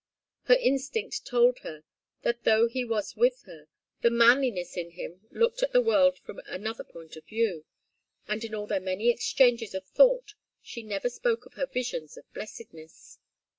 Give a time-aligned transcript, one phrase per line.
[0.45, 1.83] Her instinct told her
[2.23, 3.67] that though he was with her,
[4.01, 7.65] the manliness in him looked at the world from another point of view;
[8.27, 12.23] and in all their many exchanges of thought she never spoke of her visions of
[12.33, 13.19] blessedness.